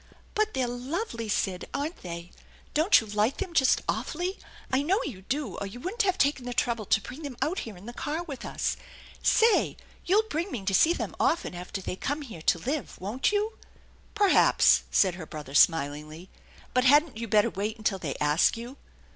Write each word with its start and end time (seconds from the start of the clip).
"But 0.33 0.55
they're 0.55 0.67
lovely, 0.67 1.29
Sid, 1.29 1.69
aren't 1.75 2.01
they? 2.01 2.31
Don't 2.73 2.99
you 2.99 3.05
like 3.05 3.37
them 3.37 3.53
just 3.53 3.83
awfully? 3.87 4.39
I 4.71 4.81
know 4.81 4.99
you 5.03 5.21
do, 5.21 5.57
or 5.59 5.67
you 5.67 5.79
wouldn't 5.79 6.01
have 6.01 6.17
taken 6.17 6.45
the 6.45 6.55
trouble 6.55 6.87
to 6.87 7.01
bring 7.01 7.21
them 7.21 7.37
out 7.39 7.59
here 7.59 7.77
in 7.77 7.85
the 7.85 7.93
car 7.93 8.23
with 8.23 8.43
us. 8.43 8.77
Say, 9.21 9.77
you'll 10.07 10.23
bring 10.23 10.51
me 10.51 10.65
to 10.65 10.73
see 10.73 10.93
them 10.93 11.15
often 11.19 11.53
after 11.53 11.81
they 11.83 11.95
come 11.95 12.23
here 12.23 12.41
to 12.41 12.57
live, 12.57 12.99
won't 12.99 13.31
you?"" 13.31 13.59
Perhaps," 14.15 14.85
said 14.89 15.13
her 15.21 15.27
brother 15.27 15.53
smilingly." 15.53 16.31
But 16.73 16.85
hadn't 16.85 17.17
you 17.17 17.27
better 17.27 17.51
wait 17.51 17.77
until 17.77 17.99
they 17.99 18.15
ask 18.15 18.57
you?" 18.57 18.77